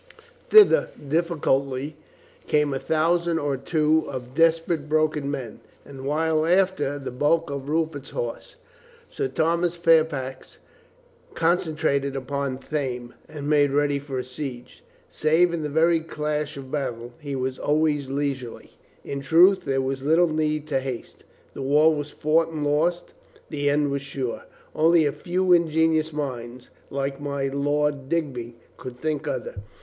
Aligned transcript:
Thither, 0.49 0.89
difficultly, 1.09 1.95
came 2.47 2.73
a 2.73 2.79
thousand 2.79 3.37
or 3.37 3.55
two 3.55 4.07
of 4.09 4.33
desperate, 4.33 4.89
broken 4.89 5.29
men, 5.29 5.59
and 5.85 5.99
a 5.99 6.01
while 6.01 6.43
after, 6.43 6.97
the 6.97 7.11
bulk 7.11 7.51
of 7.51 7.69
Rupert's 7.69 8.09
horse. 8.09 8.55
Sir 9.11 9.27
Thomas 9.27 9.75
Fairfax 9.75 10.57
concentrated 11.35 12.15
upon 12.15 12.57
Thame, 12.57 13.13
and 13.29 13.47
made 13.47 13.69
ready 13.69 13.99
for 13.99 14.17
a 14.17 14.23
siege. 14.23 14.83
Save 15.07 15.53
in 15.53 15.61
the 15.61 15.69
very 15.69 15.99
clash 15.99 16.57
of 16.57 16.71
battle, 16.71 17.13
he 17.19 17.35
was 17.35 17.59
always 17.59 18.09
leisurely. 18.09 18.71
In 19.05 19.21
truth 19.21 19.65
there 19.65 19.81
was 19.81 20.01
little 20.01 20.29
need 20.29 20.71
of 20.71 20.81
haste. 20.81 21.25
The 21.53 21.61
war 21.61 21.95
was 21.95 22.09
fought 22.09 22.49
and 22.51 22.65
lost. 22.65 23.13
The 23.51 23.69
end 23.69 23.91
was 23.91 24.01
sure. 24.01 24.45
Only 24.73 25.05
a 25.05 25.11
few 25.11 25.53
ingenious 25.53 26.11
minds, 26.11 26.71
like 26.89 27.21
my 27.21 27.49
Lord 27.49 28.09
Digby, 28.09 28.55
could 28.77 28.99
think 28.99 29.27
other. 29.27 29.57